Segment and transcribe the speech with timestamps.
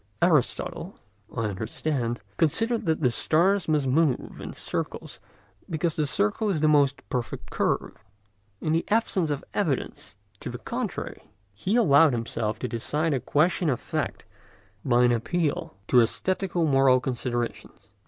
[0.19, 0.97] Aristotle,
[1.31, 5.19] I understand, considered that the stars must move in circles
[5.69, 8.03] because the circle is the most perfect curve.
[8.61, 13.69] In the absence of evidence to the contrary, he allowed himself to decide a question
[13.69, 14.25] of fact
[14.83, 17.91] by an appeal to æsthetico moral considerations.